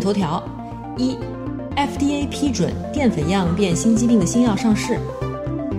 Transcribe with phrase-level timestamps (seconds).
[0.00, 0.42] 头条：
[0.96, 1.16] 一
[1.76, 4.94] ，FDA 批准淀粉样变心肌病的新药上市；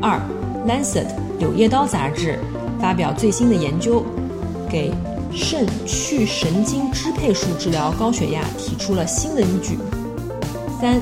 [0.02, 0.20] 二，
[0.70, 1.06] 《Lancet》
[1.40, 2.40] 柳叶刀杂志
[2.80, 4.04] 发表最新的研究，
[4.70, 4.92] 给
[5.32, 9.78] 肾去神经支配术治疗高血压提出了新的依据。
[10.80, 11.02] 三，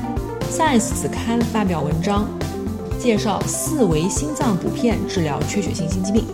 [0.50, 2.26] Science》子刊发表文章，
[2.98, 6.24] 介绍四维心脏补片治疗缺血性心肌病。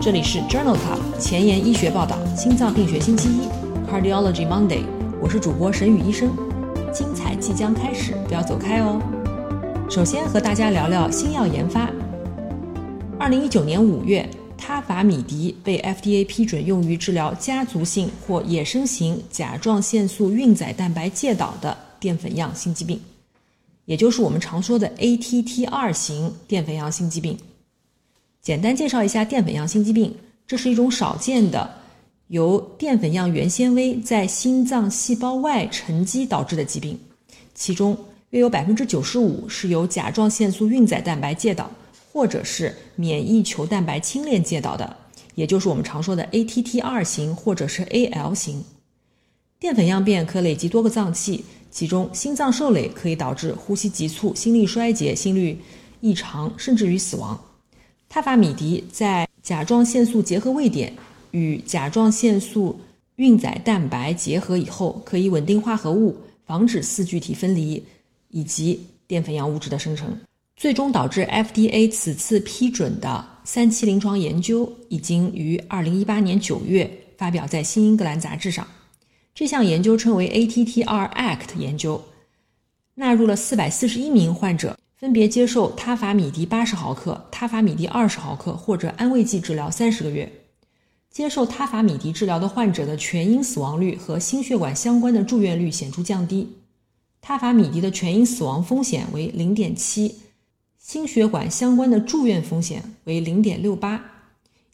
[0.00, 3.42] 这里是 Journal Club 前沿医学报道，心脏病学星期一
[3.90, 4.99] ，Cardiology Monday。
[5.22, 6.34] 我是主播沈宇医生，
[6.90, 8.98] 精彩即将开始，不要走开哦。
[9.90, 11.90] 首先和大家聊聊新药研发。
[13.18, 14.28] 二零一九年五月。
[14.62, 23.00] 他法米迪被 FDA 批准用于治疗家族性或野生型甲状腺素运载蛋白介导的淀粉样心肌病，
[23.86, 27.38] 也就是我们常说的 ATTR 型淀粉样心肌病。
[28.42, 30.14] 简单介绍一下淀粉样心肌病，
[30.46, 31.79] 这是一种少见的
[32.30, 36.98] 由淀粉样原纤维在心脏细胞外沉积导致的疾病，
[37.54, 37.96] 其中
[38.30, 41.70] 约有百分之九十五是由甲状腺素运载蛋白介导。
[42.12, 44.96] 或者是免疫球蛋白轻链介导的，
[45.36, 48.64] 也就是我们常说的 ATTR 型或者是 AL 型
[49.60, 55.56] 淀粉样变，可累积多个脏器，其中心脏受累可以导致呼吸急促、心力衰竭、心率
[56.00, 57.40] 异常，甚至于死亡。
[58.08, 60.92] 他法米迪在甲状腺素结合位点
[61.32, 62.80] 与甲状腺素
[63.16, 67.84] 运载蛋白结合以后，可以稳定化合物，防止四聚体分离
[68.28, 70.16] 以及淀粉样物质的生成。
[70.56, 78.66] 最终导致 FDA 此次批准的三期临床研究已经于二零一八年九月发表在《新英格兰杂志》上。
[79.34, 82.02] 这项研究称为 ATTR ACT 研究，
[82.94, 90.30] 纳入了四百四十一名患者，分别接受他法米迪八十毫克、他法米迪二十毫克或者安慰剂治疗三十个月。
[91.10, 96.48] 接受他法米迪治疗的患者的全因死亡率和心血管相关的住院率显著降低。
[97.20, 100.14] 他法米迪的全因死亡风险为零点七。
[100.78, 104.02] 心血管相关的住院风险为零点六八，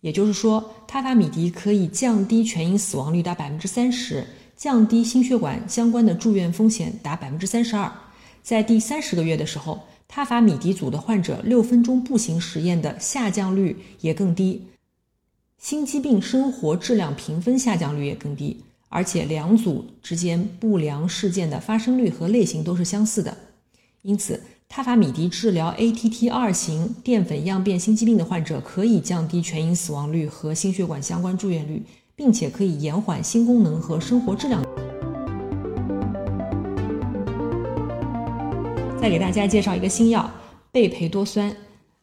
[0.00, 4.24] 也就是说，他法米迪可以降低全因死亡率达百分之三十，
[4.56, 7.92] 降低心血管相关的住院风险达百分之三十二。
[8.42, 14.62] 在第三十个月的时候，他法米迪组的患者六分钟步行实验的下降率也更低，
[15.66, 18.56] 心肌病生活质量评分下降率也更低，
[18.88, 23.36] 而且两组之间不良事件的发生率和类型都是相似的，
[24.02, 24.40] 因此。
[24.68, 31.82] 他法米迪治疗 ATTR 型淀粉样变心肌病的患者，可以降低全因死亡率和心血管相关住院率，
[32.14, 34.62] 并且可以延缓心功能和生活质量。
[39.00, 40.30] 再给大家介绍一个新药
[40.70, 41.52] 贝培多酸。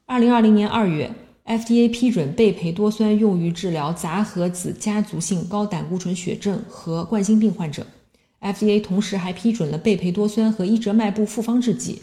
[0.05, 1.09] 二零二零年二月
[1.45, 7.85] ，FDA 批准贝培多酸用于治疗杂合子家族性高胆固醇血症和冠心病患者。
[8.41, 12.01] FDA 同时还批准了贝培多酸和伊折迈布复方制剂。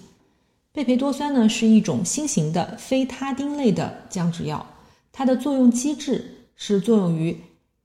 [0.72, 4.64] 贝培多酸呢是一种新型的非他汀类的降脂药，
[5.12, 6.24] 它的作用机制
[6.54, 7.36] 是作用于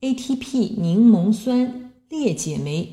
[0.02, 2.88] ATP 柠檬酸裂解酶，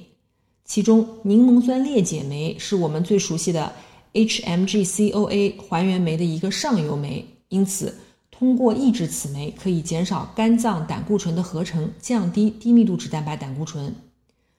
[0.65, 3.71] 其中柠檬酸裂解酶是我们最熟悉的
[4.15, 7.95] HMG-CoA 还原酶的一个上游酶，因此
[8.43, 13.95] 通过抑制此酶可以减少肝脏胆固醇的合成，降低低密度脂蛋白胆固醇。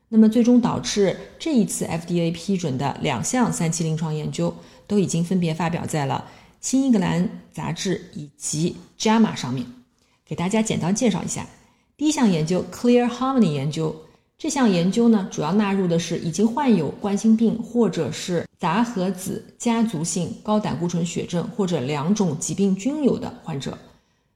[0.07, 4.55] 那么最终导致这一次 FDA 批准的两项三期临床研究。
[4.87, 6.25] 都已经分别发表在了
[6.61, 9.65] 《新英格兰杂志》以及《JAMA》上面，
[10.25, 11.45] 给大家简单介绍一下。
[11.97, 13.93] 第一项研究 Clear Harmony 研究，
[14.43, 23.77] 这项研究呢，主要纳入的是已经患有冠心病或者是杂合子家族性高胆固醇血症或者两种疾病均有的患者，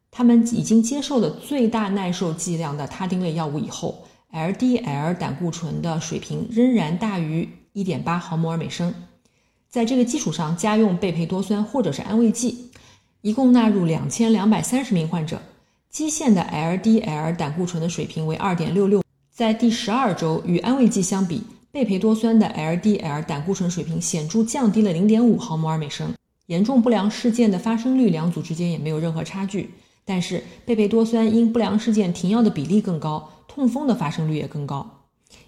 [0.09, 8.93] 他们已经接受了最大耐受剂量的他汀类药物以后，LDL 胆固醇的水平仍然大于1.8毫摩尔每升。
[9.67, 12.71] 在这个基础上加用贝培多酸或者是安慰剂，
[13.19, 15.41] 一共纳入两千两百三十名患者，
[15.89, 19.03] 基线的 LDL 胆固醇的水平为二点六六，
[19.37, 26.11] 在第十二周与安慰剂相比，贝培多酸的 LDL 胆固醇水平显著降低了零点五毫摩尔每升，
[26.47, 29.69] 严重不良事件的发生率两组之间也没有任何差距。
[30.03, 34.89] 但是贝培多酸因不良事件停药的比例更高，痛风的发生率也更高。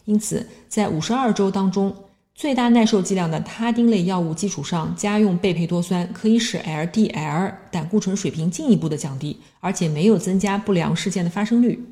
[0.05, 1.91] 因此，在五十二周当中，
[2.35, 11.83] 最大耐受剂量的他汀类药物基础上加用贝培多酸，可以使 LDL 胆固醇水平进一步的降低，而且没有增加不良事件的发生率。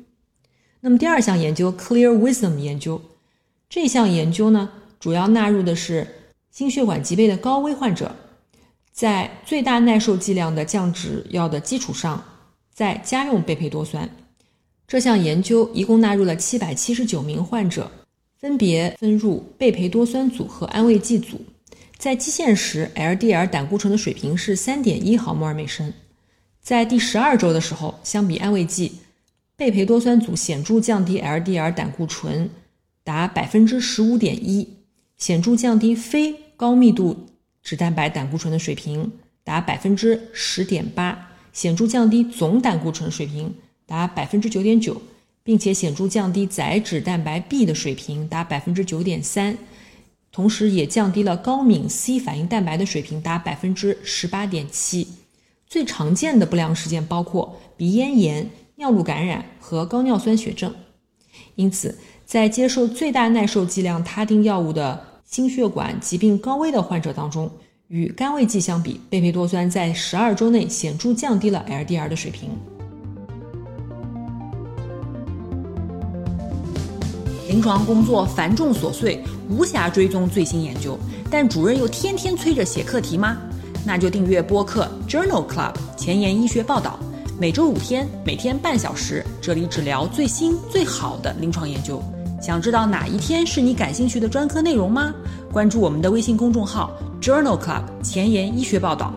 [0.80, 3.00] 那么第二项研究 Clear Wisdom 研究，
[3.68, 4.70] 这项研究呢，
[5.00, 6.06] 主要纳入的是
[6.50, 8.14] 心血管疾病的高危患者，
[8.92, 12.22] 在最大耐受剂量的降脂药的基础上。
[12.72, 14.08] 再加用贝培多酸，
[14.86, 17.90] 这项研究一共纳入了七百七十九名患者，
[18.38, 21.40] 分别分入贝培多酸组和安慰剂组。
[21.96, 25.92] 在基线时，LDL 胆固醇的水平是三点一毫摩尔每升。
[26.62, 28.92] 在第十二周的时候，相比安慰剂，
[29.58, 32.48] 贝培多酸组显著降低 LDL 胆固醇
[33.02, 34.68] 达百分之十五点一，
[35.16, 37.26] 显著降低非高密度
[37.60, 39.10] 脂蛋白胆固醇的水平
[39.42, 41.32] 达百分之十点八。
[41.52, 43.52] 显著降低总胆固醇水平
[43.84, 45.02] 达百分之九点九，
[45.42, 49.58] 并且显著降低载脂蛋白 B 的水平达百分之九点三，
[50.30, 55.08] 同时也降低了高敏 C 反应蛋白的水平达百分之十八点七。
[55.66, 60.72] 最常见的不良事件包括鼻咽炎、尿路感染和高尿酸血症。
[61.56, 67.50] 因此，在接受最大耐受剂量他汀药物的心血管疾病高危的患者当中。
[67.88, 72.50] 与甘味剂相比，贝培多酸在十二周内显著降低了 LDL 的水平。
[77.48, 80.96] 临床工作繁重琐碎，无暇追踪最新研究，
[81.28, 83.38] 但主任又天天催着写课题吗？
[83.84, 86.98] 那就订阅播客 Journal Club 前沿医学报道，
[87.40, 92.02] 每周五天，每天半小时，这里只聊最新最好的临床研究。
[92.42, 95.14] 想知道哪一天是你感兴趣的专科内容吗？
[95.52, 96.92] 关注我们的微信公众号。
[97.20, 99.14] Journal Club 前沿医学报道。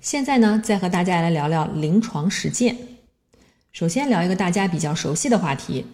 [0.00, 2.76] 现在呢，再和大家来聊聊临床实践。
[3.70, 5.86] 首先聊一个大家比较熟悉的话题：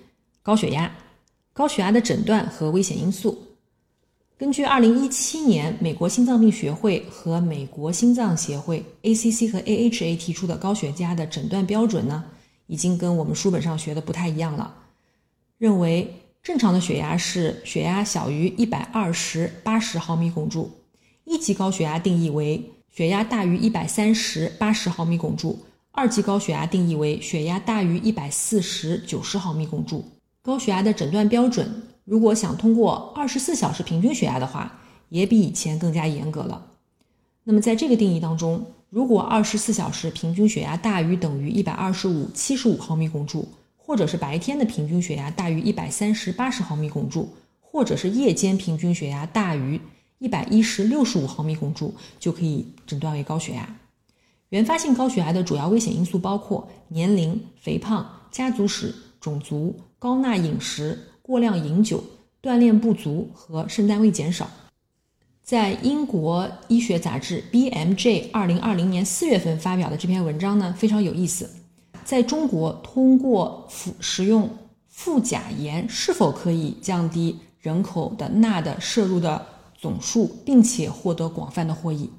[0.42, 0.90] 高血压。
[1.52, 3.38] 高血压的诊断和危险因素。
[4.36, 12.24] 根据2017年美国心脏病学会和美国心脏协会 （ACC 和 AHA） 提出的高血压的诊断标准呢？
[12.66, 14.74] 已经跟我们书本上学的不太一样了。
[15.56, 20.68] 认为正常的血压是血压小于一百二十八十毫米汞柱，
[21.24, 22.60] 一级高血压定义为
[22.90, 25.56] 血压大于一百三十八十毫米汞柱，
[25.92, 30.04] 二级高血压定义为血压大于一百四十九十毫米汞柱。
[30.42, 31.70] 高血压的诊断标准，
[32.04, 36.66] 如果想通过二十四小时平均血压的话，也比以前更加严格了。
[37.44, 47.28] 那么在这个定义当中，如果二十四小时平均血压大于等于一百二十五七十五毫米汞柱，或者是白天的平均血压大于一百三十八十毫米汞柱，
[47.60, 49.80] 或者是夜间平均血压大于
[50.18, 53.76] 一百一十六十五毫米汞柱，就可以诊断为高血压。
[54.50, 62.04] 原发性高血压的主要危险因素包括年龄、肥胖、家族史、种族、高钠饮食、过量饮酒、
[62.42, 64.46] 锻炼不足和肾单位减少。
[65.42, 71.48] 在英国医学杂志 BMJ 二零二零年四月份发表的这篇文章呢，非常有意思。
[72.04, 74.50] 在中国，通过服食用
[74.86, 82.10] 富钾盐是否可以降低人口的钠的摄入的总数，并且获得广泛的获益？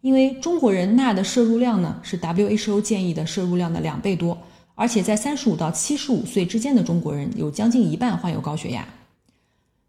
[0.00, 4.38] 因为中国人钠的摄入量呢是 WHO 建议的摄入量的两倍多，
[4.80, 8.86] 而且在三十五到七十五岁之间的中国人有将近一半患有高血压。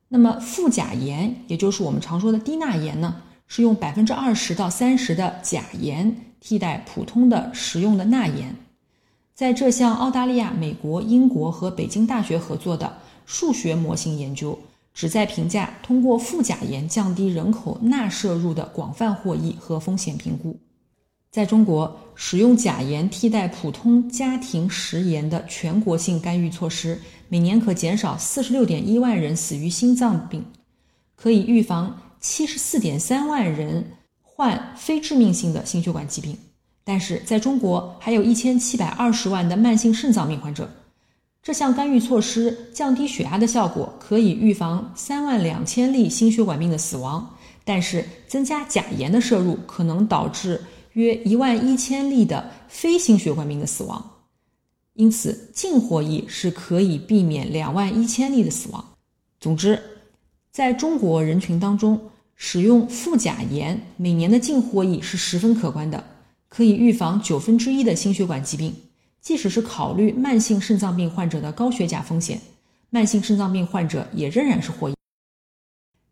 [0.08, 8.56] 那么富钾盐，也就是我们常说的低钠盐呢，是用百分之二十到三十的钾盐替代普通的食用的钠盐。
[9.36, 14.58] 在这项澳大利亚、美国、英国和北京大学合作的数学模型研究，
[14.96, 20.60] 旨在评价通过富钾盐降低人口钠摄入的广泛获益和风险评估。
[21.32, 30.44] 在中国，使用钾盐替代普通家庭食盐的全国性干预措施，每年可减少四十六点一万人死于心脏病，
[31.16, 33.92] 可以预防七十四点三万人
[34.24, 36.36] 患非致命性的心血管疾病。
[36.84, 40.68] 但是，在中国还有一千七百二十万的慢性肾脏病患者。
[41.44, 47.30] 这项干预措施降低血压的效果，可以预防三万两千例心血管病的死亡。
[47.64, 50.60] 但是，增加钾盐的摄入可能导致。
[50.94, 54.04] 约一万一千例的非心血管病的死亡，
[54.94, 58.84] 因此净获益是可以避免两万一千例的死亡。
[59.40, 59.82] 总之，
[60.52, 62.00] 在中国人群当中，
[62.36, 66.04] 使用富钾盐每年的净获益是十分可观的，
[66.48, 68.74] 可以预防九分之一的心血管疾病。
[69.22, 72.40] 即使是考虑慢性肾脏病患者的高血钾风险，
[72.90, 74.94] 慢性肾脏病患者也仍然是获益。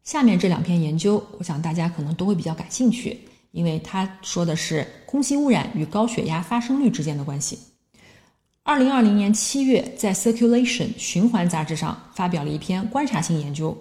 [0.04, 3.20] 下面这两篇研究，我想大家可能都会比较感兴趣，
[3.52, 7.60] 因为它说的是空气污染与高血压发生率之间的关系。
[8.64, 13.78] 二零二零年七月，在《Circulation》循环杂志上发表了一篇观察性研究。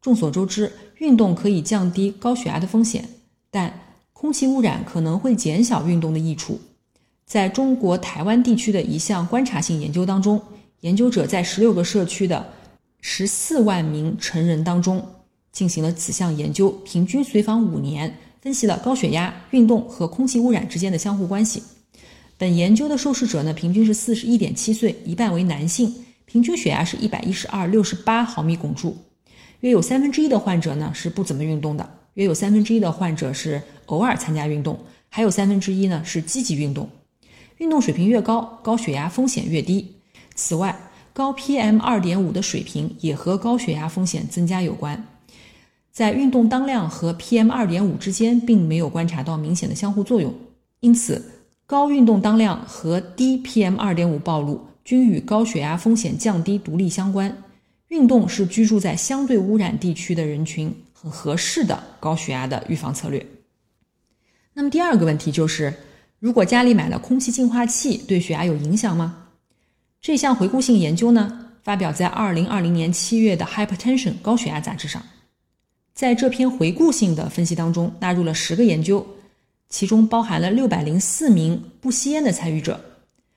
[0.00, 3.08] 众所周知，运动可以降低高血压的风险，
[3.50, 3.72] 但
[4.12, 6.60] 空气污染可能会减小运动的益处。
[7.24, 10.42] 在中国台湾地区的一项观察性研究当中，
[10.80, 12.52] 研究者在十六个社区的
[13.00, 15.04] 十四万名成人当中。
[15.52, 21.62] 进行了此项研究，平均随访五年，分析了高血压、运动和空气污染之间的相互关系。
[22.36, 25.94] 本研究的受试者呢，平均是四十一点七岁，一半为男性，
[26.24, 28.96] 平均血压是一百一十二六十八毫米汞柱。
[29.60, 34.76] 约有三分之一的患者呢是不怎么运动的，约有三分之一的患者是偶尔参加运动，
[35.08, 36.90] 还有三分之一呢是积极运动。
[37.58, 39.94] 运动水平越高，高血压风险越低。
[40.34, 45.06] 此外，高 PM 二点五的水平也和高血压风险增加有关。
[45.92, 50.34] 在运动当量和 PM 二点五之间并没有观察到明显的相互作用，
[50.80, 51.22] 因此
[51.66, 57.36] 高运动当量和低 PM 二点五暴露均与高血压风险降低独立相关。
[57.88, 63.24] 运动是居住在相对污染地区的人群很合适的高血压的预防策略。
[64.54, 65.74] 那么第二个问题就是，
[66.18, 69.28] 如果家里买了空气净化器，对血压有影响吗？
[70.00, 75.02] 这项回顾性研究呢，发表在二零二零年七月的《Hypertension》高血压杂志上。
[75.94, 79.06] 在这篇回顾性的分析当中，纳入了十个研究，
[79.68, 82.80] 其中包含了六百零四名不吸烟的参与者。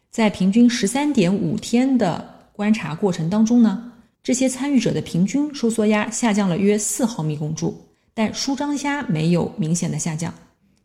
[0.09, 3.91] 在平均十三点五天的观察过程当中呢，
[4.23, 7.77] 这些参与者的平均收缩压下降了约四毫米汞柱，
[8.13, 10.33] 但舒张压没有明显的下降。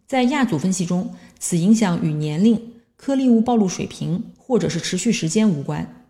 [0.09, 1.09] 在亚组分析中，
[1.39, 2.61] 此影响与年龄、
[2.97, 6.05] 颗粒物暴露水平或者是持续时间无关。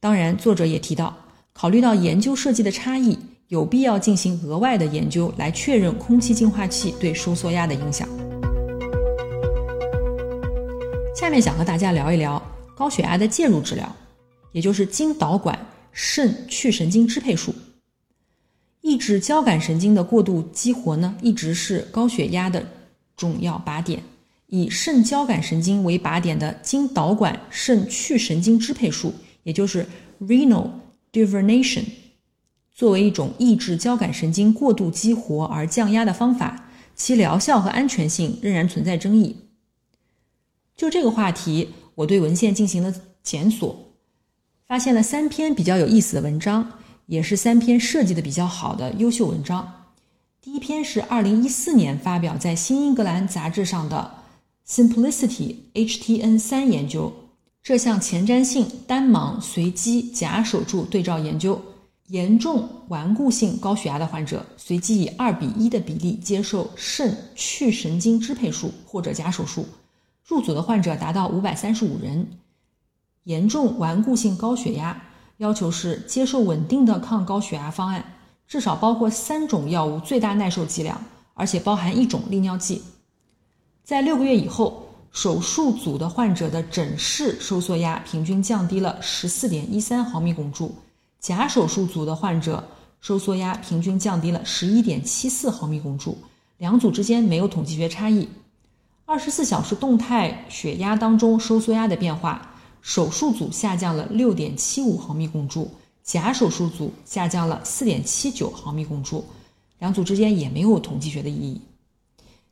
[0.00, 1.14] 当然，作者也提到，
[1.52, 3.18] 考虑到研究设计的差异。
[3.54, 8.08] 有必要进行额外的研究来确认空气净化器对收缩压的影响。
[11.14, 12.42] 下面想和大家聊一聊
[12.74, 13.96] 高血压的介入治疗，
[14.50, 15.56] 也就是经导管
[15.92, 17.54] 肾去神经支配术。
[18.80, 22.66] 抑制交感神经的过度激活呢，一直是高血压的
[23.16, 24.02] 重要靶点。
[24.48, 29.86] 以肾交感神经为靶点的经导管肾去神经支配术，也就是
[30.20, 30.68] renal
[31.12, 31.84] divernation。
[32.74, 39.36] 作为一种抑制交感神经过度激活而降压的方法，其疗效和安全性仍然存在争议。
[40.76, 43.92] 就这个话题，我对文献进行了检索，
[44.66, 46.72] 发现了三篇比较有意思的文章，
[47.06, 49.84] 也是三篇设计的比较好的优秀文章。
[50.42, 54.14] 第一篇是二零一四年发表在《新英格兰杂志》上的
[54.68, 57.12] Simplicity HTN 三研究，
[57.62, 61.62] 这项前瞻性单盲随机假手术对照研究。
[62.08, 69.66] 严重顽固性高血压的患者，随机以二比一的比例接受肾去神经支配术或者假手术。
[70.26, 72.26] 入组的患者达到五百三十五人。
[73.24, 75.02] 严重顽固性高血压
[75.38, 78.04] 要求是接受稳定的抗高血压方案，
[78.46, 82.82] 至少包括三种药物最大耐受剂量，而且包含一种利尿剂。
[83.82, 90.74] 在六个月以后，手术组的患者的诊室收缩压平均降低了十四点一三毫米汞柱。
[91.24, 92.68] 假手术组的患者
[93.00, 96.18] 收缩压平均降低了十一点七四毫米汞柱，
[96.58, 98.28] 两组之间没有统计学差异。
[99.06, 105.70] 二十四小时动态血压当中收缩压的变化，手术组下降了六点七五毫米汞柱，
[106.02, 109.24] 假手术组下降了四点七九毫米汞柱，
[109.78, 111.58] 两组之间也没有统计学的意义。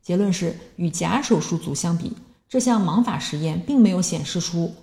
[0.01, 2.11] 结论是，与假手术组相比，
[2.49, 4.75] 这项盲法实验并没有显示出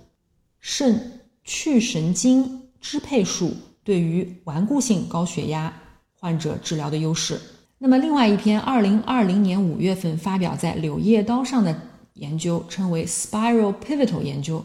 [0.60, 3.52] 肾去神经支配术。
[3.82, 5.72] 对于顽固性高血压
[6.18, 7.40] 患者治疗的优势。
[7.78, 11.74] 那么，另外一篇二零二零年五月份发表在《柳叶刀》上的
[12.14, 14.62] 研究，称为 Spiral Pivotal 研究。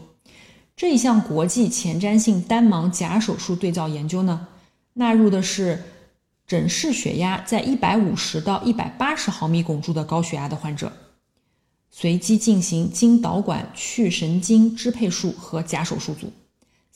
[0.76, 4.46] 这一项国际前瞻性单盲假手术对照研究呢，
[4.92, 5.82] 纳入的是
[6.46, 10.92] 诊室血压在一百五十到一百八十毫米汞柱的高血压的患者，
[11.90, 16.30] 随机进行经导管去神经支配术和假手术组。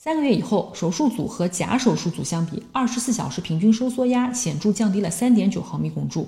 [0.03, 6.27] 三个月以后，手术组和假手术组相比，二十四小时平均收缩压显著降低了三点九毫米汞柱。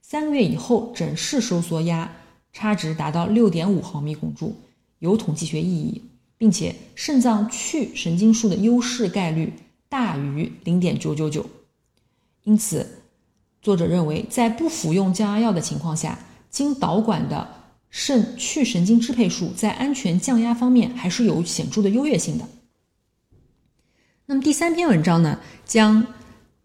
[0.00, 2.12] 三个月以后，诊室收缩压
[2.52, 4.54] 差值达到六点五毫米汞柱，
[5.00, 6.04] 有统计学意义，
[6.38, 9.54] 并且肾脏去神经束的优势概率
[9.88, 11.44] 大于零点九九九。
[12.44, 13.02] 因此，
[13.60, 16.16] 作者认为，在不服用降压药的情况下，
[16.48, 17.48] 经导管的
[17.88, 22.46] 肾去神经支配术在安全降压方面还是有显著的优越性的。
[24.30, 26.06] 那么第三篇文章呢，将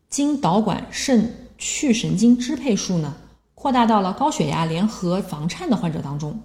[0.08, 3.16] 经导管肾去神经支配术呢，
[3.56, 6.40] 扩大到了高血压联合房颤的患者当中。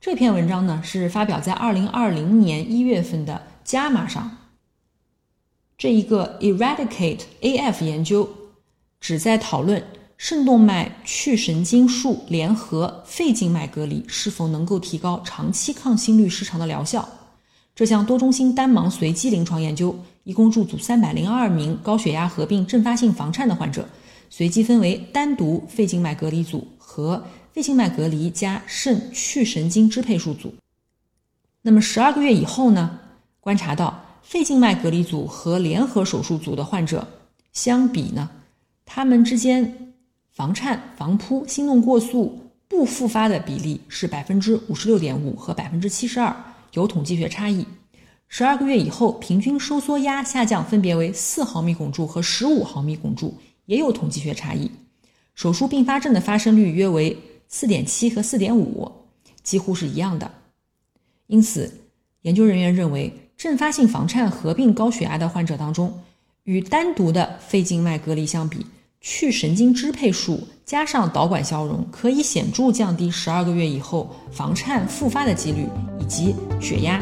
[0.00, 3.40] 这篇文章呢是发表在二零二零年一月份的
[3.70, 4.36] 《JAMA》上。
[5.78, 8.28] 这一个 Eradicate AF 研究
[8.98, 9.80] 旨在讨论
[10.16, 17.08] 肾动脉去神经术联合肺静脉隔离是否能够提高长期抗心律失常的疗效。
[17.76, 23.88] 这项多中心单盲随机临床研究一共入组三百零二名高血压合并阵发性房颤的患者，
[24.28, 30.52] 随机分为单独肺静脉隔离组和肺静脉隔离加肾去神经支配术组。
[31.62, 32.98] 那么十二个月以后呢？
[33.40, 37.06] 观察到肺静脉隔离组和联合手术组的患者
[37.52, 38.30] 相比呢，
[38.86, 39.92] 他们之间
[40.32, 46.34] 房颤、房扑、心动过速不复发的比例是百分之五十六点五和百分之七十二。
[46.72, 47.66] 有统计学差异，
[48.36, 53.32] 十二个月以后平均收缩压下降分别为四毫米汞柱和十五毫米汞柱，
[53.66, 54.68] 也有统计学差异。
[55.36, 58.90] 手术并发症的发生率约为四点七和四点五，
[59.44, 60.28] 几乎是一样的。
[61.28, 61.82] 因此，
[62.22, 66.00] 研究人员认为，阵发性房颤合并高血压的患者当中，
[66.42, 68.66] 与单独的肺静脉隔离相比，
[69.00, 75.68] 去神经支配术加上导管消融，可以显著降低十二个月以后房颤复发的几率。
[76.00, 77.00] 以及血压。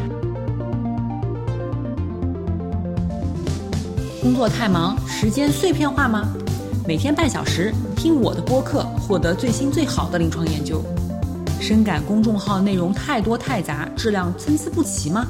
[4.23, 6.33] 工作太忙，时间碎片化吗？
[6.87, 10.81] 每天半小时听我的播客，获得最新最好的临床研究。
[11.61, 15.27] 深感公众号内容太多太杂，质量参差不齐吗？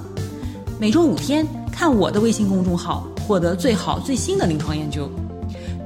[0.78, 5.10] 每周五天看我的微信公众号，获得最好最新的临床研究。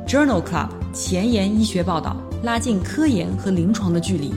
[0.04, 4.34] Journal Club 前沿医学报道，拉近科研和临床的距离。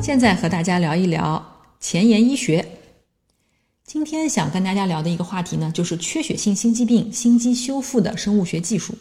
[0.00, 1.42] 现在和大家聊一聊
[1.84, 2.66] 前沿医学。
[3.84, 8.94] 今天想跟大家聊的一个话题呢，就是缺血性心肌病心肌修复的生物学技术。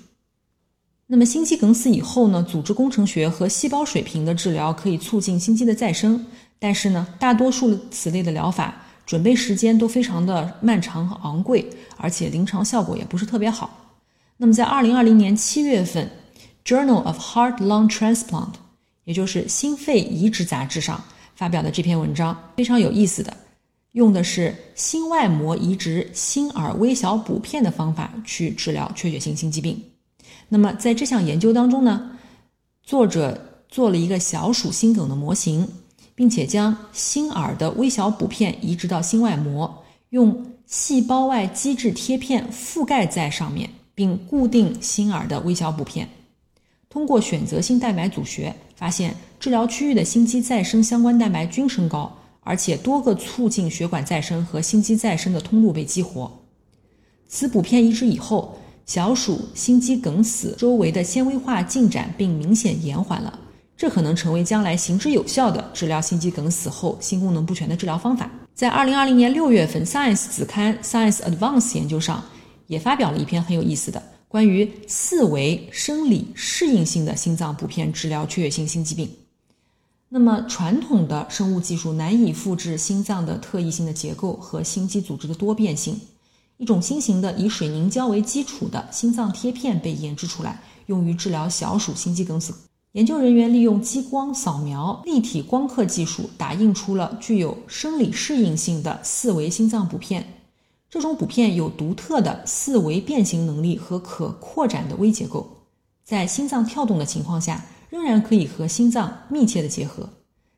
[1.07, 6.25] 那么心肌梗死以后呢，组织工程学和细胞水平的治疗可以促进心肌的再生，
[6.59, 11.65] 但是呢，大多数此类的疗法准备时间都非常的漫长和昂贵，
[11.95, 13.95] 而且临床效果也不是特别好。
[14.35, 16.11] 那么在二零二零年七月份，
[16.69, 18.51] 《Journal of Heart Lung Transplant》
[19.05, 21.01] 也就是心肺移植杂志上
[21.35, 23.35] 发表的这篇文章非常有意思的，
[23.91, 29.81] 用的是心外膜移植心耳微小补片的方法去治疗缺血性心肌病。
[30.49, 32.11] 那么在这项研究当中呢，
[32.83, 35.67] 作者做了一个小鼠心梗的模型，
[36.15, 46.07] 并且将心耳的微小补片移植到心外膜，用细胞外基质贴片覆盖在上面，并固定心耳的微小补片。
[46.89, 56.31] 通过选择性蛋白组学，发现治疗区域的心肌再生相关蛋白均升高，而且多个促进血管再生和心肌再生的通路被激活。
[57.27, 63.37] 此补片移植以后，小鼠心肌梗死周围的纤维化进展并明显延缓了，
[63.75, 68.31] 这可能成为将来行之有效的治疗心肌梗死后心功能不全的治疗方法。
[68.53, 72.23] 在二零二零年六月份，《Science》子刊《Science Advance》研究上
[72.67, 74.01] 也发表了一篇很有意思的。
[74.29, 79.07] 关于四维生理适应性的心脏补片治疗缺血性心肌病，
[80.15, 85.99] 那么传统的生物技术难以复制心脏的特异性的结构和心肌组织的多变性。
[86.57, 92.53] 一种新型的以水凝胶为基础的心脏贴片被研制出来，用于治疗小鼠心肌梗死。
[92.91, 100.35] 研究人员利用激光扫描、立体光刻技术，打印出了具有生理适应性的四维心脏补片。
[100.91, 105.49] 这种补片有独特的四维变形能力和可扩展的微结构，
[106.03, 110.09] 在心脏跳动的情况下，仍然可以和心脏密切的结合。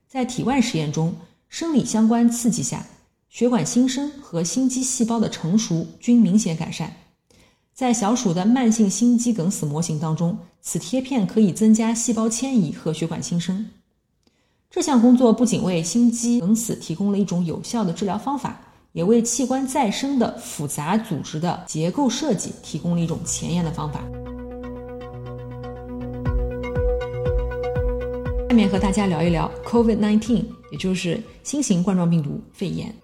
[0.08, 1.14] 在体外实验中，
[1.50, 2.88] 生理相关刺激下，
[3.28, 6.96] 血管新生和心肌细胞的成熟均明显改善。
[7.74, 13.66] 在小鼠的慢性心肌梗死模型当中，此贴片可以增加细胞迁移和血管新生。
[14.70, 18.62] 这项工作不仅为心肌梗死提供了一种有效的治疗方法。
[18.94, 24.02] 也为器官再生的复杂组织的结构设计提供了一种前沿的方法。
[28.56, 30.42] 下面和大家聊一聊 COVID-19，
[30.72, 32.96] 也就是新型冠状病毒肺炎。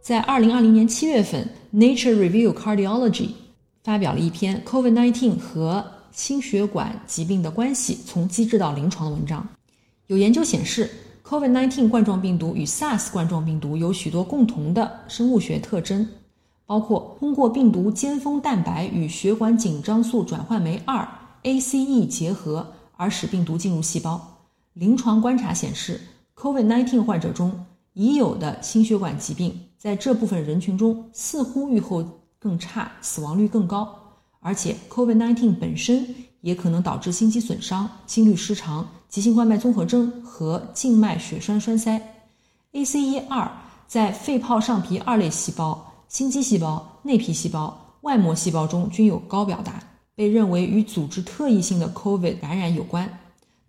[0.00, 1.44] 在二零二零年七月份，
[1.76, 3.10] 《Nature Review Cardiology》
[3.82, 9.44] 发表了一篇 COVID-19 和心血管疾病的关系从机制到临床的文章。
[10.06, 10.88] 有研究显示。
[11.24, 16.08] COVID-19 冠状病毒与 SARS 冠状病毒有许多共同的生物学特征，
[16.66, 21.08] 包括通过病毒尖峰蛋白与血管紧张素转换酶二
[21.42, 24.29] ACE 结合而使病毒进入细胞。
[24.74, 26.00] 临床观察显示
[26.36, 32.04] ，COVID-19 患者中已有的心血管疾病在这部分人群中似乎预后
[32.38, 33.96] 更差，死亡率更高。
[34.38, 42.00] 而且，COVID-19 本身也可能导致心肌损伤、心律失常、急性冠脉综合征和静脉血栓栓塞。
[42.72, 43.48] ACE2
[43.86, 49.82] 在肺泡上皮二类细胞、心肌细胞、内皮细胞、外膜细胞中均有高表达，
[50.14, 53.19] 被认为与组织特异性的 COVID 感染有关。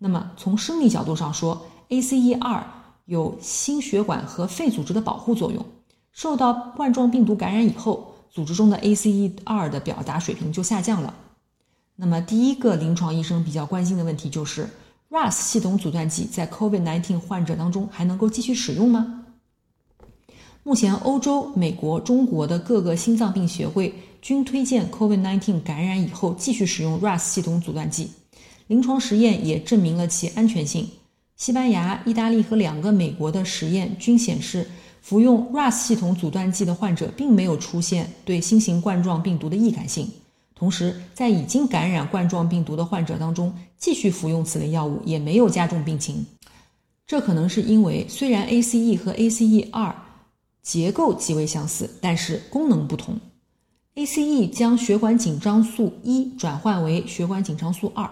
[0.04, 2.62] 那么，从生理角度上说，ACE2
[3.04, 5.64] 有心血管和肺组织的保护作用。
[6.10, 11.14] 受到冠状病毒感染以后，组织中的 ACE2 的表达水平就下降了。
[11.94, 14.68] 那么，第一个临床医生比较关心的问题就是
[15.08, 19.24] RAS 系统阻断剂在 COVID-19 患者当中还能够继续使用吗？
[20.64, 28.10] 目前，欧洲、美国、中国的各个心脏病协会均推荐 COVID-19 感染以后继续使用 RAS 系统阻断剂，
[28.72, 30.88] 临床实验也证明了其安全性。
[31.36, 34.66] 西班牙、意大利和两个美国的实验均显示。
[35.02, 40.08] 服用 RAS 系统阻断剂的患者并没有出现对新型冠状病毒的易感性，
[40.54, 46.24] 同时在已经感染冠状病毒的患者当中，继续服用此类药物也没有加重病情。
[47.04, 49.92] 这可能是因为虽然 ACE 和 ACE2
[50.62, 53.18] 结构极为相似，但是功能不同。
[53.96, 58.08] ACE 将血管紧张素一转换为血管紧张素二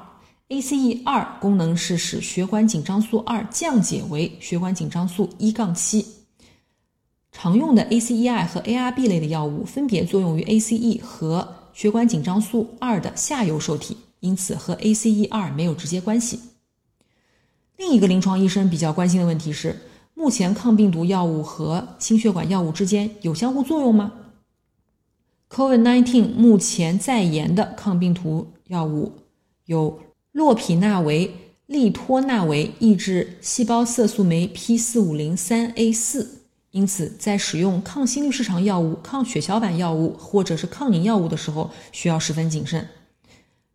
[0.51, 6.05] ，ACE2 功能是使血管紧张素二降解为血管紧张素一杠七。
[7.33, 16.41] 常用的 ACEI 和 ARB 类的药物分别作用于 ACE 和血管紧张素二的下游受体，因此和 ACE2 没有直接关系。
[17.77, 19.81] 另一个临床医生比较关心的问题是：
[20.15, 24.13] 目前抗病毒药物和心血管药物之间有相互作用吗
[25.49, 29.13] ？COVID-19 目前在研的抗病毒药物
[29.65, 29.99] 有
[30.33, 31.35] 洛匹那韦、
[31.67, 36.37] 利托那韦抑制细胞色素酶 P 四五零三 A 四。
[36.71, 42.89] 因此，在使用抗心律失常药物、抗血小板药物或者是抗凝药物的时候，需要十分谨慎。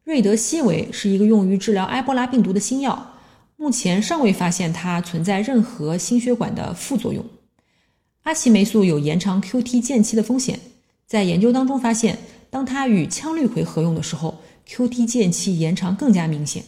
[0.06, 3.16] 瑞德西韦是一个用于治疗埃博拉病毒的新药，
[3.58, 7.26] 目前尚未发现它存在任何心血管的副作用。
[8.24, 10.60] 阿奇霉素有延长 QT 间期的风险，
[11.06, 12.18] 在研究当中发现，
[12.50, 16.64] 当它与羟氯喹合用的时候，QT 间期延长更加明显。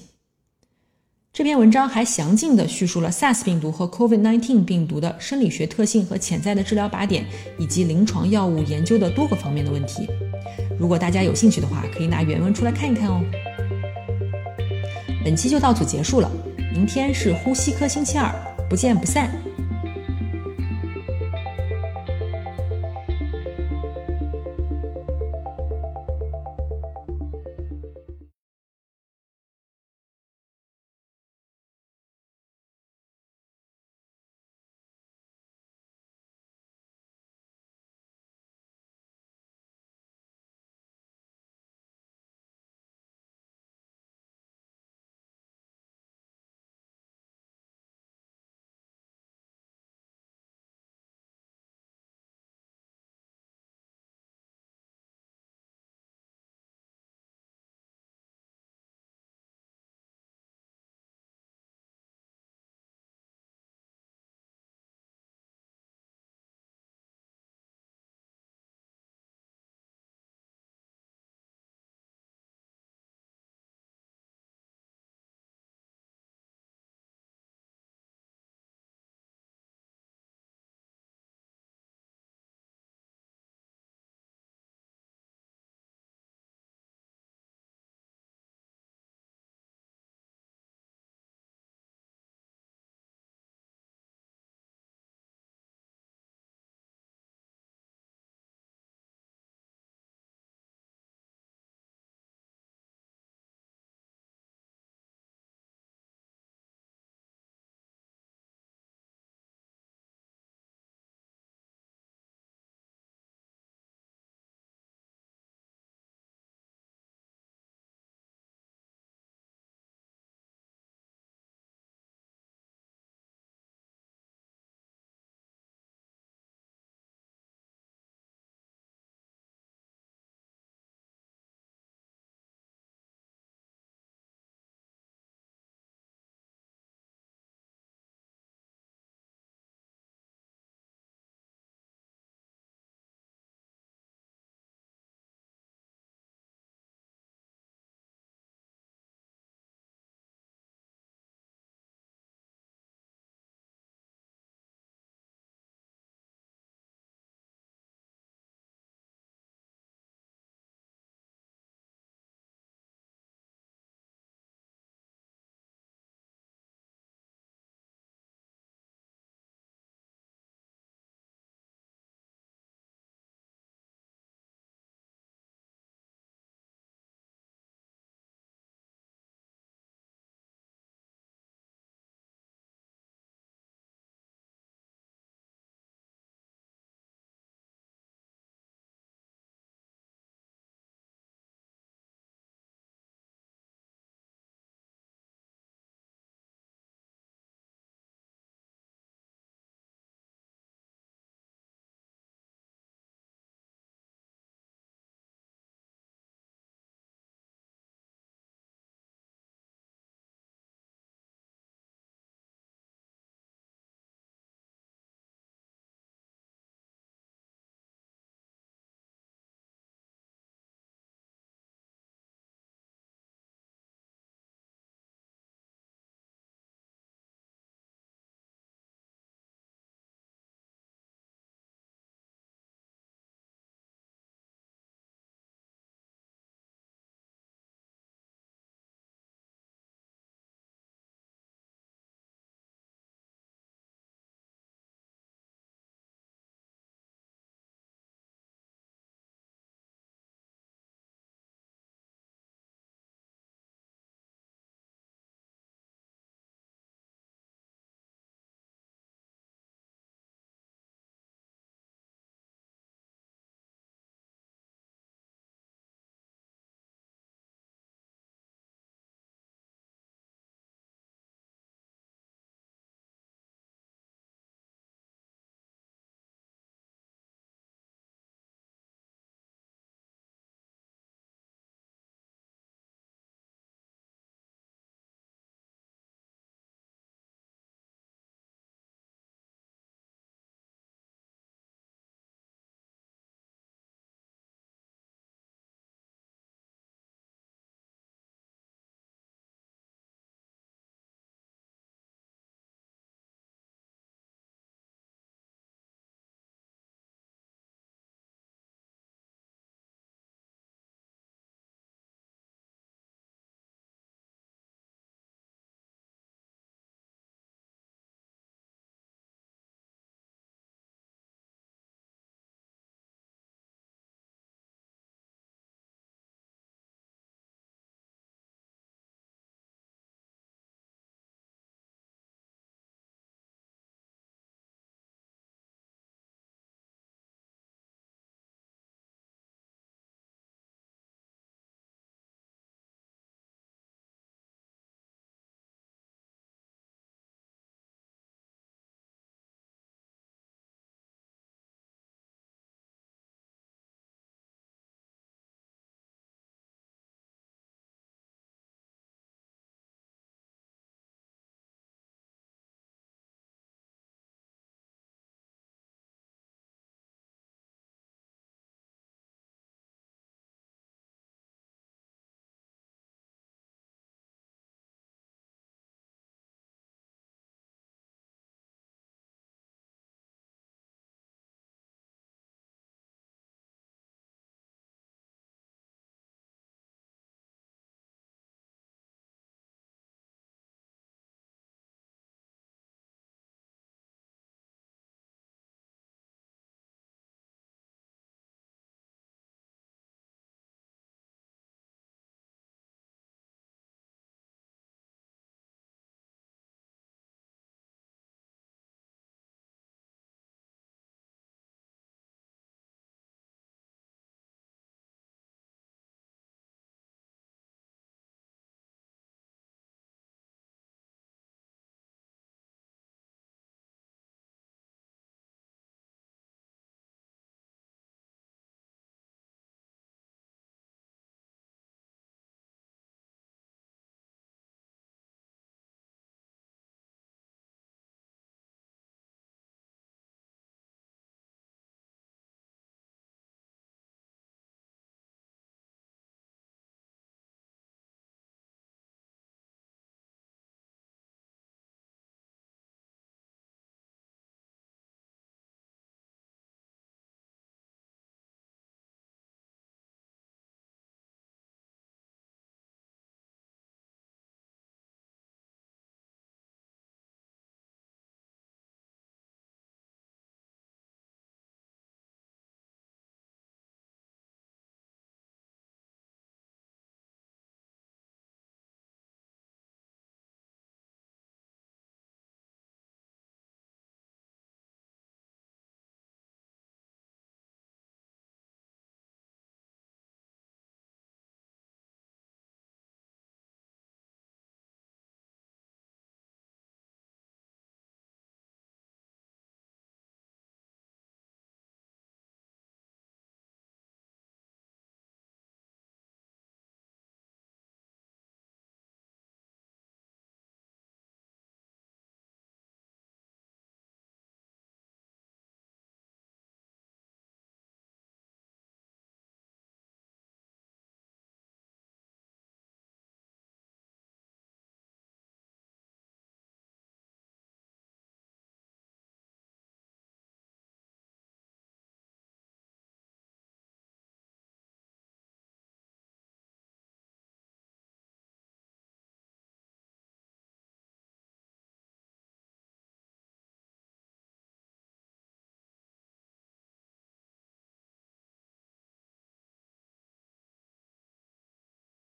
[1.34, 7.26] 这篇文章还详尽地叙述了 SARS 病毒和 COVID-19 病毒的生理学特性和潜在的治疗靶点，
[7.60, 10.08] 以及临床药物研究的多个方面的问题。
[10.80, 13.22] 如果大家有兴趣的话，可以拿原文出来看一看哦。
[15.24, 16.32] 本期就到此结束了，
[16.74, 18.34] 明天是呼吸科星期二，
[18.68, 19.30] 不见不散。